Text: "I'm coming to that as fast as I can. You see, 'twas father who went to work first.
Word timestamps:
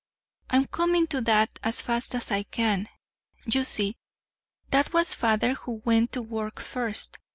"I'm 0.49 0.65
coming 0.65 1.05
to 1.09 1.21
that 1.21 1.59
as 1.61 1.79
fast 1.79 2.15
as 2.15 2.31
I 2.31 2.41
can. 2.41 2.89
You 3.45 3.63
see, 3.63 3.97
'twas 4.71 5.13
father 5.13 5.53
who 5.53 5.73
went 5.85 6.13
to 6.13 6.23
work 6.23 6.59
first. 6.59 7.19